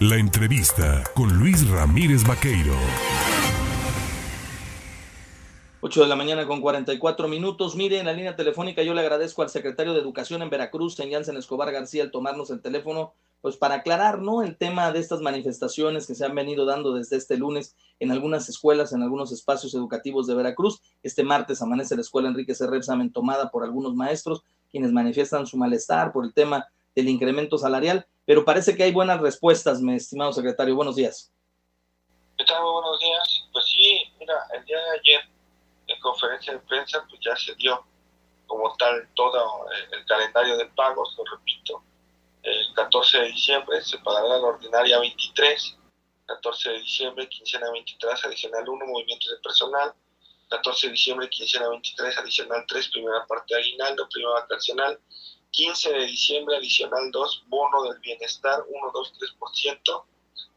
La 0.00 0.16
entrevista 0.16 1.02
con 1.14 1.38
Luis 1.38 1.66
Ramírez 1.70 2.22
Vaqueiro. 2.28 2.74
8 5.80 6.02
de 6.02 6.06
la 6.06 6.16
mañana 6.16 6.46
con 6.46 6.60
44 6.60 7.28
minutos. 7.28 7.76
Mire, 7.76 7.98
en 7.98 8.04
la 8.04 8.12
línea 8.12 8.36
telefónica 8.36 8.82
yo 8.82 8.92
le 8.92 9.00
agradezco 9.00 9.40
al 9.40 9.48
secretario 9.48 9.94
de 9.94 10.00
Educación 10.00 10.42
en 10.42 10.50
Veracruz, 10.50 10.96
Jansen 10.98 11.38
Escobar 11.38 11.72
García, 11.72 12.02
el 12.02 12.10
tomarnos 12.10 12.50
el 12.50 12.60
teléfono, 12.60 13.14
pues 13.40 13.56
para 13.56 13.76
aclarar, 13.76 14.20
¿no? 14.20 14.42
El 14.42 14.58
tema 14.58 14.92
de 14.92 14.98
estas 14.98 15.22
manifestaciones 15.22 16.06
que 16.06 16.14
se 16.14 16.26
han 16.26 16.34
venido 16.34 16.66
dando 16.66 16.92
desde 16.92 17.16
este 17.16 17.38
lunes 17.38 17.74
en 17.98 18.10
algunas 18.10 18.50
escuelas, 18.50 18.92
en 18.92 19.02
algunos 19.02 19.32
espacios 19.32 19.72
educativos 19.72 20.26
de 20.26 20.34
Veracruz. 20.34 20.82
Este 21.02 21.24
martes 21.24 21.62
amanece 21.62 21.94
la 21.94 22.02
escuela 22.02 22.28
Enrique 22.28 22.54
Samen 22.54 23.12
tomada 23.12 23.50
por 23.50 23.64
algunos 23.64 23.94
maestros, 23.94 24.42
quienes 24.70 24.92
manifiestan 24.92 25.46
su 25.46 25.56
malestar 25.56 26.12
por 26.12 26.26
el 26.26 26.34
tema 26.34 26.66
del 26.94 27.08
incremento 27.08 27.56
salarial, 27.56 28.06
pero 28.26 28.44
parece 28.44 28.76
que 28.76 28.82
hay 28.82 28.92
buenas 28.92 29.20
respuestas, 29.20 29.80
mi 29.80 29.94
estimado 29.94 30.32
secretario. 30.32 30.74
Buenos 30.74 30.96
días. 30.96 31.32
¿Qué 32.36 32.44
tal? 32.44 32.62
Buenos 32.62 33.00
días. 33.00 33.44
Pues 33.52 33.64
sí, 33.64 34.02
mira, 34.18 34.34
el 34.52 34.64
día 34.64 34.76
de 34.76 34.98
ayer 34.98 35.20
en 35.86 36.00
conferencia 36.00 36.52
de 36.52 36.58
prensa 36.58 37.06
pues 37.08 37.20
ya 37.24 37.36
se 37.36 37.54
dio 37.54 37.82
como 38.46 38.76
tal 38.76 39.08
todo 39.14 39.66
el 39.92 40.04
calendario 40.06 40.56
de 40.56 40.66
pagos, 40.66 41.14
lo 41.16 41.24
repito. 41.36 41.82
El 42.42 42.74
14 42.74 43.18
de 43.18 43.26
diciembre 43.28 43.82
se 43.82 43.98
pagará 43.98 44.26
la 44.26 44.38
ordinaria 44.38 44.98
23, 44.98 45.78
14 46.26 46.70
de 46.70 46.78
diciembre 46.80 47.28
quincena 47.28 47.70
23 47.70 48.24
adicional 48.24 48.68
1 48.68 48.86
movimientos 48.86 49.30
de 49.30 49.36
personal, 49.38 49.94
14 50.50 50.88
de 50.88 50.92
diciembre 50.92 51.28
quincena 51.28 51.68
23 51.68 52.18
adicional 52.18 52.64
3 52.66 52.88
primera 52.88 53.24
parte 53.26 53.54
de 53.54 53.60
aguinaldo, 53.60 54.08
primera 54.08 54.40
vacacional, 54.40 54.98
15 55.50 55.92
de 55.92 56.06
diciembre 56.06 56.56
adicional 56.56 57.10
2 57.10 57.44
bono 57.48 57.82
del 57.84 57.98
bienestar 58.00 58.60
1, 58.68 58.90
2, 58.92 59.12
3%, 59.40 60.04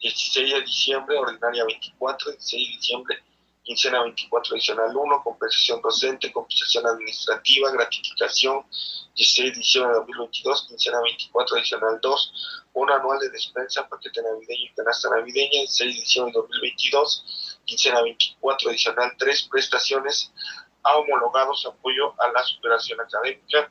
16 0.00 0.54
de 0.54 0.60
diciembre 0.62 1.18
ordinaria 1.18 1.64
24, 1.64 2.32
16 2.32 2.66
de 2.66 2.76
diciembre 2.76 3.22
quincena 3.68 4.02
24 4.02 4.54
adicional 4.54 4.96
1, 4.96 5.22
compensación 5.22 5.82
docente, 5.82 6.32
compensación 6.32 6.86
administrativa, 6.86 7.70
gratificación, 7.70 8.64
16 9.14 9.52
de 9.52 9.58
diciembre 9.58 9.92
de 9.92 9.98
2022, 9.98 10.66
quincena 10.68 11.00
24 11.02 11.56
adicional 11.58 11.98
2, 12.00 12.32
bono 12.72 12.94
anual 12.94 13.18
de 13.18 13.28
despensa, 13.28 13.86
paquete 13.86 14.22
navideño 14.22 14.70
y 14.70 14.74
canasta 14.74 15.10
navideña, 15.10 15.60
16 15.68 15.94
de 15.94 16.00
diciembre 16.00 16.32
de 16.32 16.40
2022, 16.40 17.60
quincena 17.66 18.00
24 18.00 18.70
adicional 18.70 19.12
3, 19.18 19.48
prestaciones 19.50 20.32
a 20.82 20.96
homologados, 20.96 21.66
apoyo 21.66 22.14
a 22.22 22.32
la 22.32 22.42
superación 22.44 22.98
académica, 23.02 23.70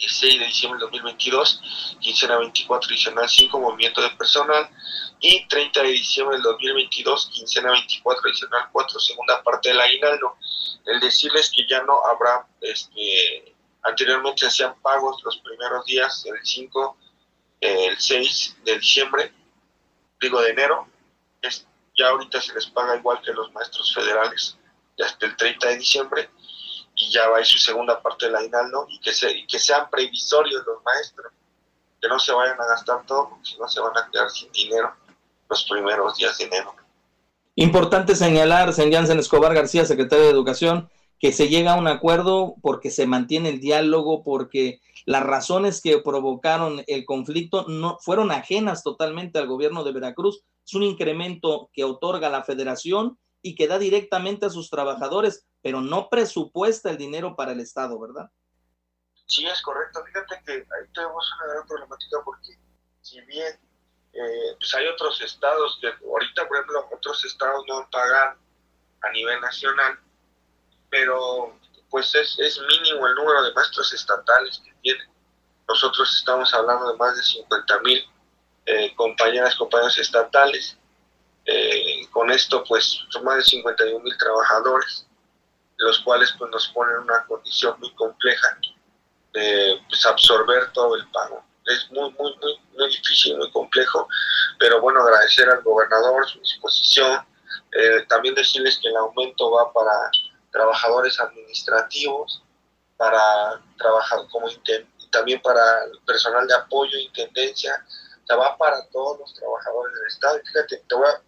16 0.00 0.40
de 0.40 0.46
diciembre 0.46 0.78
de 0.78 0.84
2022, 0.86 1.60
quincena 2.00 2.38
24 2.38 2.88
adicional 2.88 3.28
5, 3.28 3.60
movimiento 3.60 4.00
de 4.00 4.10
personal, 4.10 4.68
y 5.20 5.46
30 5.46 5.82
de 5.82 5.88
diciembre 5.88 6.36
del 6.36 6.42
2022, 6.44 7.30
quincena 7.34 7.70
24 7.72 8.22
adicional 8.24 8.68
4, 8.72 8.98
segunda 8.98 9.42
parte 9.42 9.68
del 9.68 9.80
aguinaldo. 9.80 10.36
El 10.86 11.00
decirles 11.00 11.50
que 11.54 11.66
ya 11.68 11.82
no 11.82 12.00
habrá, 12.06 12.46
este, 12.62 13.54
anteriormente 13.82 14.46
hacían 14.46 14.74
pagos 14.80 15.22
los 15.22 15.36
primeros 15.38 15.84
días, 15.84 16.24
el 16.24 16.38
5, 16.42 16.96
el 17.60 17.98
6 17.98 18.56
de 18.64 18.78
diciembre, 18.78 19.32
digo 20.18 20.40
de 20.40 20.50
enero, 20.50 20.88
es, 21.42 21.66
ya 21.96 22.08
ahorita 22.08 22.40
se 22.40 22.54
les 22.54 22.66
paga 22.66 22.96
igual 22.96 23.20
que 23.20 23.32
los 23.34 23.52
maestros 23.52 23.92
federales, 23.94 24.56
hasta 24.98 25.26
el 25.26 25.36
30 25.36 25.68
de 25.68 25.76
diciembre, 25.76 26.30
y 27.00 27.10
ya 27.10 27.28
va 27.28 27.38
a 27.38 27.40
ir 27.40 27.46
su 27.46 27.58
segunda 27.58 28.00
parte 28.02 28.26
del 28.26 28.36
aguinaldo, 28.36 28.86
y 28.88 29.00
que, 29.00 29.12
se, 29.12 29.30
y 29.30 29.46
que 29.46 29.58
sean 29.58 29.88
previsorios 29.90 30.62
los 30.66 30.82
maestros, 30.84 31.32
que 32.00 32.08
no 32.08 32.18
se 32.18 32.32
vayan 32.32 32.60
a 32.60 32.66
gastar 32.66 33.04
todo, 33.06 33.30
porque 33.30 33.46
si 33.46 33.58
no 33.58 33.68
se 33.68 33.80
van 33.80 33.96
a 33.96 34.08
quedar 34.10 34.30
sin 34.30 34.52
dinero 34.52 34.92
los 35.48 35.64
primeros 35.64 36.16
días 36.16 36.36
de 36.38 36.44
enero. 36.44 36.74
Importante 37.56 38.14
señalar, 38.14 38.72
señor 38.72 38.92
Jansen 38.92 39.18
Escobar 39.18 39.54
García, 39.54 39.84
secretario 39.84 40.24
de 40.24 40.30
Educación, 40.30 40.88
que 41.18 41.32
se 41.32 41.48
llega 41.48 41.72
a 41.72 41.78
un 41.78 41.88
acuerdo 41.88 42.54
porque 42.62 42.90
se 42.90 43.06
mantiene 43.06 43.50
el 43.50 43.60
diálogo, 43.60 44.22
porque 44.22 44.80
las 45.04 45.22
razones 45.22 45.82
que 45.82 45.98
provocaron 45.98 46.82
el 46.86 47.04
conflicto 47.04 47.66
no 47.68 47.98
fueron 48.00 48.30
ajenas 48.30 48.82
totalmente 48.82 49.38
al 49.38 49.46
gobierno 49.46 49.84
de 49.84 49.92
Veracruz. 49.92 50.42
Es 50.64 50.74
un 50.74 50.82
incremento 50.82 51.68
que 51.72 51.84
otorga 51.84 52.30
la 52.30 52.44
federación 52.44 53.18
y 53.42 53.54
que 53.54 53.68
da 53.68 53.78
directamente 53.78 54.46
a 54.46 54.50
sus 54.50 54.70
trabajadores, 54.70 55.46
pero 55.62 55.80
no 55.80 56.08
presupuesta 56.08 56.90
el 56.90 56.98
dinero 56.98 57.36
para 57.36 57.52
el 57.52 57.60
Estado, 57.60 57.98
¿verdad? 57.98 58.30
Sí, 59.26 59.46
es 59.46 59.62
correcto. 59.62 60.04
Fíjate 60.04 60.42
que 60.44 60.52
ahí 60.52 60.92
tenemos 60.92 61.32
una 61.38 61.52
gran 61.54 61.66
problemática 61.66 62.18
porque 62.24 62.58
si 63.00 63.20
bien 63.22 63.58
eh, 64.12 64.56
pues 64.58 64.74
hay 64.74 64.86
otros 64.88 65.20
estados 65.20 65.78
que 65.80 65.88
ahorita, 65.88 66.48
por 66.48 66.56
ejemplo, 66.56 66.88
otros 66.92 67.24
estados 67.24 67.64
no 67.68 67.88
pagan 67.90 68.36
a 69.02 69.10
nivel 69.12 69.40
nacional, 69.40 69.98
pero 70.90 71.56
pues 71.90 72.14
es, 72.14 72.38
es 72.38 72.60
mínimo 72.60 73.06
el 73.06 73.14
número 73.14 73.42
de 73.44 73.52
maestros 73.54 73.92
estatales 73.94 74.60
que 74.64 74.72
tienen. 74.82 75.08
Nosotros 75.68 76.16
estamos 76.18 76.52
hablando 76.52 76.90
de 76.90 76.98
más 76.98 77.16
de 77.16 77.22
50 77.22 77.80
mil 77.80 78.04
eh, 78.66 78.94
compañeras, 78.96 79.54
compañeros 79.54 79.96
estatales. 79.98 80.76
Eh, 81.44 81.79
con 82.20 82.30
esto, 82.30 82.62
pues 82.68 83.00
son 83.08 83.24
más 83.24 83.36
de 83.36 83.44
51 83.44 83.98
mil 84.04 84.18
trabajadores, 84.18 85.06
los 85.78 86.00
cuales 86.00 86.30
pues 86.38 86.50
nos 86.50 86.68
ponen 86.68 86.98
una 86.98 87.24
condición 87.24 87.80
muy 87.80 87.90
compleja 87.94 88.58
de 89.32 89.80
pues, 89.88 90.04
absorber 90.04 90.70
todo 90.72 90.96
el 90.96 91.08
pago 91.08 91.42
es 91.64 91.90
muy, 91.90 92.10
muy, 92.12 92.36
muy, 92.36 92.60
muy 92.76 92.88
difícil, 92.88 93.38
muy 93.38 93.50
complejo, 93.52 94.06
pero 94.58 94.80
bueno, 94.80 95.00
agradecer 95.00 95.48
al 95.48 95.62
gobernador 95.62 96.28
su 96.28 96.40
disposición, 96.40 97.24
eh, 97.72 98.04
también 98.08 98.34
decirles 98.34 98.78
que 98.82 98.88
el 98.88 98.96
aumento 98.96 99.50
va 99.50 99.72
para 99.72 100.10
trabajadores 100.52 101.18
administrativos, 101.20 102.42
para 102.96 103.62
trabajar 103.78 104.20
como 104.30 104.48
también 105.10 105.40
para 105.40 105.84
el 105.84 105.98
personal 106.04 106.46
de 106.46 106.54
apoyo, 106.54 106.98
intendencia, 106.98 107.72
o 108.28 108.36
va 108.36 108.58
para 108.58 108.86
todos 108.88 109.18
los 109.20 109.34
trabajadores 109.34 109.94
del 109.94 110.06
Estado. 110.06 110.40
fíjate, 110.44 110.84
te 110.88 110.94
voy 110.94 111.08
a, 111.08 111.22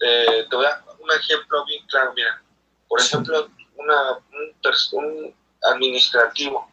eh, 0.00 0.46
te 0.48 0.56
voy 0.56 0.66
a 0.66 0.84
un 0.98 1.10
ejemplo 1.12 1.64
bien 1.66 1.84
claro, 1.86 2.12
mira, 2.14 2.42
por 2.88 3.00
ejemplo, 3.00 3.48
una, 3.76 4.12
un, 4.12 4.54
un 4.92 5.34
administrativo 5.62 6.70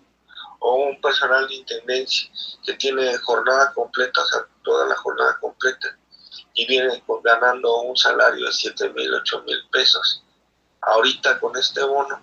o 0.59 0.75
un 0.75 1.01
personal 1.01 1.47
de 1.47 1.56
intendencia 1.56 2.29
que 2.66 2.73
tiene 2.73 3.17
jornada 3.17 3.73
completa, 3.73 4.22
o 4.22 4.25
sea, 4.25 4.39
toda 4.63 4.88
la 4.88 4.95
jornada 4.95 5.38
completa, 5.39 5.97
y 6.53 6.66
viene 6.66 7.03
ganando 7.23 7.81
un 7.81 7.97
salario 7.97 8.45
de 8.45 8.51
7 8.51 8.89
mil, 8.89 9.13
8 9.13 9.44
mil 9.45 9.57
pesos. 9.72 10.23
Ahorita 10.81 11.39
con 11.39 11.56
este 11.57 11.83
bono, 11.83 12.22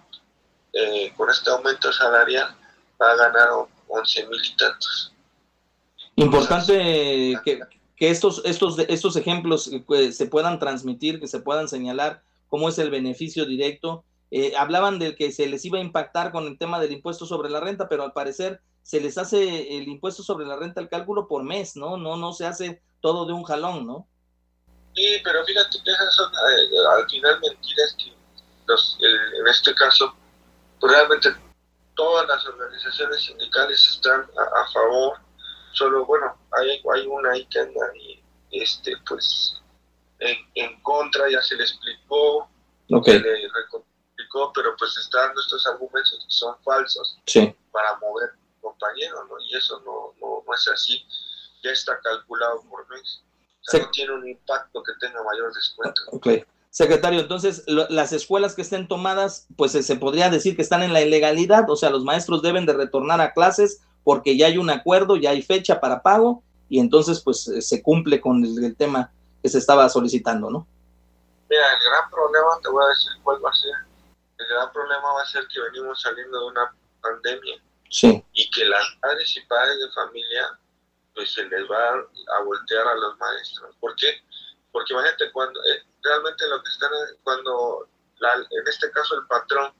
eh, 0.72 1.12
con 1.16 1.28
este 1.30 1.50
aumento 1.50 1.92
salarial, 1.92 2.54
va 3.00 3.12
a 3.12 3.16
ganar 3.16 3.48
11 3.88 4.26
mil 4.26 4.40
y 4.44 4.56
tantos. 4.56 5.12
Importante 6.16 7.40
que, 7.44 7.60
que, 8.00 8.10
estos, 8.10 8.42
estos, 8.44 8.80
estos 8.80 9.14
ejemplos 9.14 9.70
eh, 9.72 10.10
se 10.10 10.26
puedan 10.26 10.58
transmitir, 10.58 11.20
que 11.20 11.28
se 11.28 11.38
puedan 11.38 11.68
señalar 11.68 12.24
cómo 12.48 12.68
es 12.68 12.78
el 12.80 12.90
beneficio 12.90 13.46
directo 13.46 14.04
eh, 14.32 14.54
hablaban 14.56 15.00
de 15.00 15.16
que 15.16 15.32
se 15.32 15.48
les 15.48 15.64
iba 15.64 15.78
a 15.78 15.82
impactar 15.82 16.30
con 16.30 16.46
el 16.46 16.56
tema 16.56 16.78
del 16.78 16.92
impuesto 16.92 17.26
sobre 17.26 17.50
la 17.50 17.58
renta, 17.58 17.88
pero 17.88 18.04
al 18.04 18.12
parecer 18.12 18.60
se 18.82 19.00
les 19.00 19.18
hace 19.18 19.76
el 19.76 19.88
impuesto 19.88 20.22
sobre 20.22 20.46
la 20.46 20.56
renta 20.56 20.80
el 20.80 20.88
cálculo 20.88 21.26
por 21.26 21.42
mes, 21.42 21.74
¿no? 21.74 21.96
No, 21.96 22.16
no 22.16 22.32
se 22.32 22.46
hace 22.46 22.80
todo 23.00 23.26
de 23.26 23.32
un 23.32 23.42
jalón, 23.42 23.86
¿no? 23.86 24.06
Sí, 24.94 25.20
pero 25.24 25.44
fíjate 25.44 25.78
esas 25.84 26.14
son 26.14 26.32
eh, 26.32 26.76
al 26.96 27.10
final 27.10 27.40
mentiras 27.40 27.96
que 27.98 28.12
los, 28.66 28.98
en 29.00 29.46
este 29.48 29.74
caso, 29.74 30.14
pues 30.78 30.92
realmente 30.92 31.30
todas 31.96 32.28
las 32.28 32.46
organizaciones 32.46 33.22
sindicales 33.22 33.88
están 33.88 34.20
a, 34.20 34.72
favor, 34.72 35.18
solo 35.72 36.04
bueno, 36.06 36.36
hay, 36.52 36.82
hay 36.94 37.06
una 37.06 37.32
ahí 37.32 37.46
que 37.46 37.60
anda 37.60 37.80
y, 37.96 38.22
este, 38.50 38.94
pues 39.08 39.60
en, 40.18 40.36
en 40.54 40.80
contra, 40.82 41.30
ya 41.30 41.40
se 41.42 41.56
le 41.56 41.62
explicó, 41.62 42.48
okay. 42.90 43.14
se 43.14 43.20
le 43.20 43.48
pero 44.54 44.76
pues 44.78 44.96
está 44.96 45.26
dando 45.26 45.40
estos 45.40 45.66
argumentos 45.66 46.24
que 46.24 46.30
son 46.30 46.54
falsos 46.62 47.18
para 47.72 47.96
mover 47.98 48.30
compañeros, 48.60 49.20
¿no? 49.28 49.34
Y 49.40 49.56
eso 49.56 49.80
no, 49.84 50.14
no, 50.20 50.54
es 50.54 50.68
así, 50.68 51.04
ya 51.62 51.70
está 51.70 51.98
calculado 52.00 52.62
por 52.68 52.88
mes. 52.90 53.22
O 53.60 53.70
sea, 53.70 53.80
no 53.80 53.90
tiene 53.90 54.12
un 54.12 54.28
impacto 54.28 54.82
que 54.82 54.92
tenga 55.00 55.22
mayor 55.22 55.52
descuento. 55.54 56.02
Okay. 56.12 56.44
Secretario, 56.70 57.20
entonces 57.20 57.64
las 57.66 58.12
escuelas 58.12 58.54
que 58.54 58.62
estén 58.62 58.86
tomadas, 58.86 59.48
pues 59.56 59.72
se 59.72 59.96
podría 59.96 60.30
decir 60.30 60.54
que 60.54 60.62
están 60.62 60.84
en 60.84 60.92
la 60.92 61.02
ilegalidad, 61.02 61.68
o 61.68 61.74
sea, 61.74 61.90
los 61.90 62.04
maestros 62.04 62.42
deben 62.42 62.64
de 62.64 62.74
retornar 62.74 63.20
a 63.20 63.32
clases 63.32 63.82
porque 64.04 64.36
ya 64.36 64.46
hay 64.46 64.58
un 64.58 64.70
acuerdo, 64.70 65.16
ya 65.16 65.30
hay 65.30 65.42
fecha 65.42 65.80
para 65.80 66.02
pago 66.02 66.42
y 66.68 66.78
entonces 66.78 67.20
pues 67.20 67.50
se 67.60 67.82
cumple 67.82 68.20
con 68.20 68.44
el 68.44 68.76
tema 68.76 69.12
que 69.42 69.48
se 69.48 69.58
estaba 69.58 69.88
solicitando, 69.88 70.50
¿no? 70.50 70.66
Mira, 71.48 71.62
el 71.72 71.90
gran 71.90 72.10
problema, 72.10 72.58
te 72.62 72.68
voy 72.68 72.84
a 72.84 72.88
decir 72.88 73.12
cuál 73.22 73.44
va 73.44 73.50
a 73.50 73.54
ser 73.54 73.90
el 74.40 74.46
gran 74.46 74.72
problema 74.72 75.12
va 75.12 75.22
a 75.22 75.26
ser 75.26 75.46
que 75.48 75.60
venimos 75.60 76.00
saliendo 76.00 76.40
de 76.40 76.46
una 76.46 76.74
pandemia 77.02 77.62
sí. 77.90 78.24
y 78.32 78.50
que 78.50 78.64
las 78.64 78.84
madres 79.02 79.36
y 79.36 79.40
padres 79.46 79.78
de 79.78 79.92
familia 79.92 80.58
pues 81.14 81.32
se 81.34 81.44
les 81.44 81.70
va 81.70 81.90
a 82.38 82.42
voltear 82.44 82.86
a 82.86 82.94
los 82.94 83.18
maestros. 83.18 83.74
¿Por 83.80 83.94
qué? 83.96 84.22
Porque 84.72 84.92
imagínate 84.92 85.30
cuando 85.32 85.60
eh, 85.60 85.84
realmente 86.02 86.48
lo 86.48 86.62
que 86.62 86.70
están, 86.70 86.90
cuando 87.22 87.88
en 88.50 88.68
este 88.68 88.90
caso 88.92 89.16
el 89.16 89.26
patrón 89.26 89.74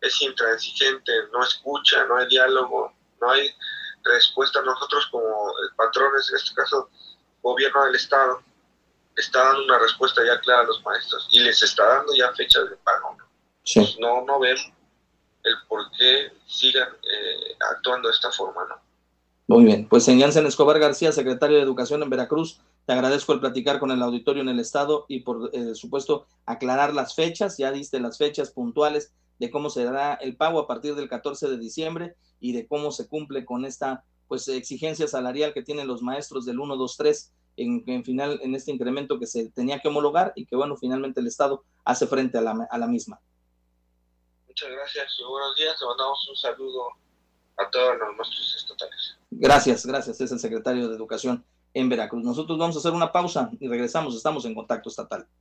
es 0.00 0.20
intransigente, 0.20 1.12
no 1.32 1.42
escucha, 1.42 2.04
no 2.06 2.16
hay 2.16 2.26
diálogo, 2.26 2.91
no 3.22 3.30
hay 3.30 3.48
respuesta. 4.04 4.60
Nosotros 4.62 5.06
como 5.10 5.52
patrones, 5.76 6.28
en 6.30 6.36
este 6.36 6.54
caso 6.54 6.90
gobierno 7.42 7.84
del 7.84 7.94
Estado, 7.94 8.42
está 9.16 9.38
dando 9.44 9.64
una 9.64 9.78
respuesta 9.78 10.22
ya 10.26 10.38
clara 10.40 10.62
a 10.62 10.66
los 10.66 10.82
maestros 10.84 11.28
y 11.30 11.40
les 11.40 11.62
está 11.62 11.86
dando 11.86 12.12
ya 12.14 12.32
fechas 12.32 12.68
de 12.68 12.76
pago. 12.76 13.16
Pues 13.74 13.96
no, 14.00 14.22
no 14.22 14.40
ven 14.40 14.56
el 15.44 15.54
por 15.68 15.90
qué 15.92 16.32
sigan 16.46 16.88
eh, 16.88 17.56
actuando 17.70 18.08
de 18.08 18.14
esta 18.14 18.30
forma, 18.30 18.64
¿no? 18.68 18.76
Muy 19.48 19.64
bien, 19.64 19.88
pues 19.88 20.06
en 20.08 20.20
Jansen 20.20 20.46
Escobar 20.46 20.78
García, 20.78 21.12
secretario 21.12 21.56
de 21.56 21.62
Educación 21.62 22.02
en 22.02 22.10
Veracruz, 22.10 22.60
te 22.86 22.92
agradezco 22.92 23.32
el 23.32 23.40
platicar 23.40 23.80
con 23.80 23.90
el 23.90 24.00
auditorio 24.02 24.40
en 24.40 24.48
el 24.48 24.60
Estado 24.60 25.04
y 25.08 25.20
por 25.20 25.50
eh, 25.52 25.74
supuesto 25.74 26.26
aclarar 26.46 26.94
las 26.94 27.14
fechas, 27.14 27.58
ya 27.58 27.70
diste 27.70 28.00
las 28.00 28.18
fechas 28.18 28.50
puntuales 28.50 29.12
de 29.38 29.50
cómo 29.50 29.70
se 29.70 29.84
dará 29.84 30.14
el 30.14 30.36
pago 30.36 30.60
a 30.60 30.66
partir 30.66 30.94
del 30.94 31.08
14 31.08 31.48
de 31.48 31.58
diciembre 31.58 32.16
y 32.40 32.52
de 32.52 32.66
cómo 32.66 32.92
se 32.92 33.08
cumple 33.08 33.44
con 33.44 33.64
esta 33.64 34.04
pues 34.28 34.48
exigencia 34.48 35.06
salarial 35.08 35.52
que 35.52 35.62
tienen 35.62 35.86
los 35.86 36.02
maestros 36.02 36.46
del 36.46 36.60
1, 36.60 36.76
2, 36.76 36.96
3 36.96 37.32
en, 37.56 37.84
en 37.86 38.04
final 38.04 38.40
en 38.42 38.54
este 38.54 38.72
incremento 38.72 39.18
que 39.18 39.26
se 39.26 39.50
tenía 39.50 39.80
que 39.80 39.88
homologar 39.88 40.32
y 40.36 40.46
que 40.46 40.56
bueno, 40.56 40.76
finalmente 40.76 41.20
el 41.20 41.26
Estado 41.26 41.64
hace 41.84 42.06
frente 42.06 42.38
a 42.38 42.40
la, 42.40 42.66
a 42.70 42.78
la 42.78 42.86
misma. 42.86 43.20
Muchas 44.46 44.70
gracias 44.70 45.12
y 45.18 45.24
buenos 45.24 45.56
días. 45.56 45.76
Le 45.80 45.86
mandamos 45.86 46.28
un 46.28 46.36
saludo 46.36 46.88
a 47.56 47.70
todos 47.70 47.98
los 47.98 48.16
maestros 48.16 48.54
estatales. 48.56 49.16
Gracias, 49.30 49.86
gracias. 49.86 50.20
Es 50.20 50.32
el 50.32 50.38
secretario 50.38 50.88
de 50.88 50.94
Educación 50.94 51.44
en 51.74 51.88
Veracruz. 51.88 52.22
Nosotros 52.22 52.58
vamos 52.58 52.76
a 52.76 52.78
hacer 52.80 52.92
una 52.92 53.12
pausa 53.12 53.50
y 53.60 53.68
regresamos. 53.68 54.14
Estamos 54.14 54.44
en 54.44 54.54
contacto 54.54 54.88
estatal. 54.88 55.26